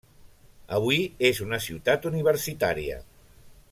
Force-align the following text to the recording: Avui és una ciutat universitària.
Avui 0.77 0.97
és 1.31 1.43
una 1.47 1.61
ciutat 1.67 2.11
universitària. 2.13 3.01